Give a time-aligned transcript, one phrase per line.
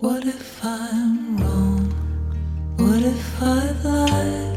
[0.00, 1.84] What if I'm wrong?
[2.78, 4.56] What if I've lied?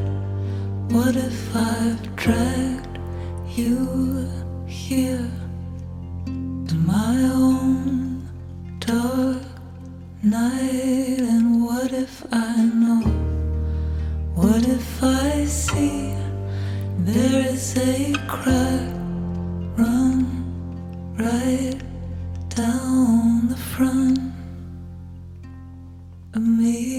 [0.89, 2.97] What if I've dragged
[3.49, 4.29] you
[4.65, 5.29] here
[6.69, 8.25] to my own
[8.79, 9.43] dark
[10.23, 11.19] night?
[11.19, 13.03] And what if I know?
[14.35, 16.15] What if I see
[16.99, 18.95] there is a crack?
[19.75, 20.23] Run
[21.19, 21.81] right
[22.47, 24.19] down the front
[26.39, 26.93] me.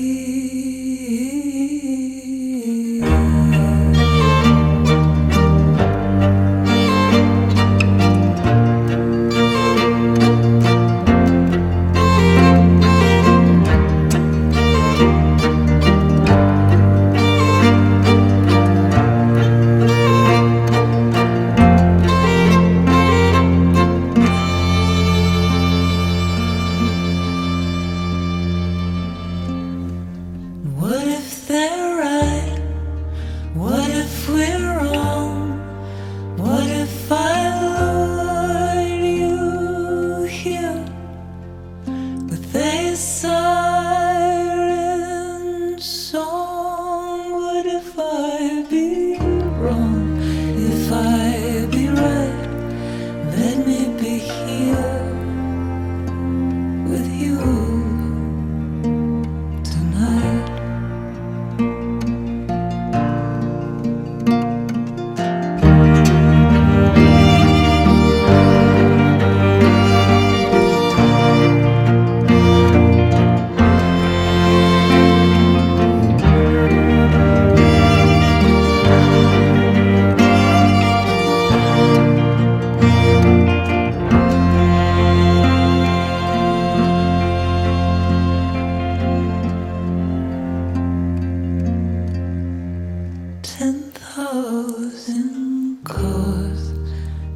[93.57, 96.73] Ten thousand cars,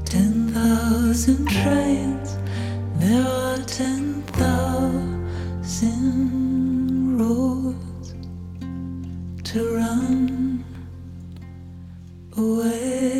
[0.04, 2.36] ten thousand trains.
[2.96, 5.86] There are ten thousand
[7.20, 8.14] roads
[9.44, 10.64] to run
[12.36, 13.17] away.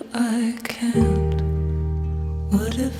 [0.00, 1.42] If I can't?
[2.52, 2.99] What if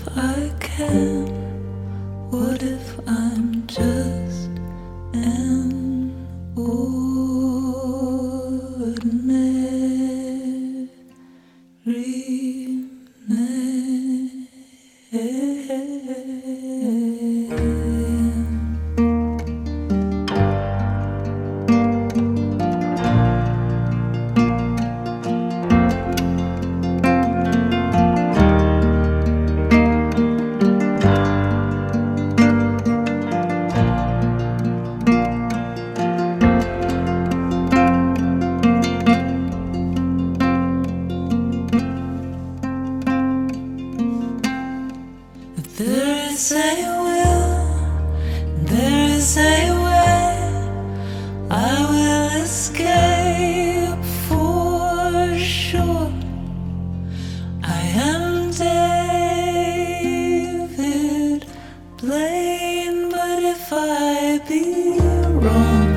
[64.50, 64.98] be
[65.44, 65.88] wrong,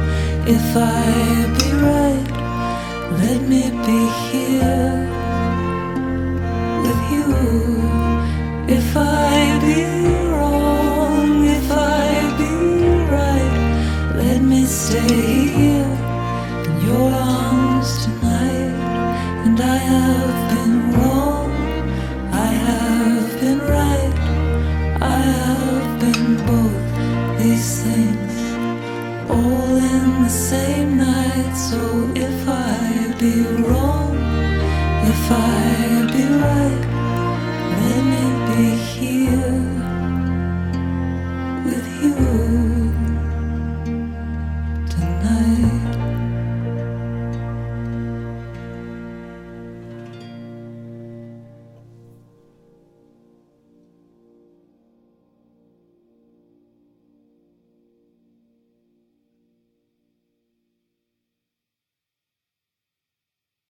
[0.45, 1.05] if I
[1.57, 2.27] be right,
[3.19, 5.22] let me be here.